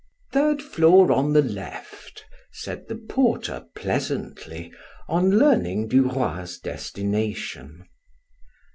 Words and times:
"Third 0.33 0.63
floor 0.63 1.11
on 1.11 1.33
the 1.33 1.43
left," 1.43 2.25
said 2.51 2.87
the 2.87 2.95
porter 2.95 3.67
pleasantly, 3.75 4.73
on 5.07 5.37
learning 5.37 5.89
Duroy's 5.89 6.57
destination. 6.57 7.85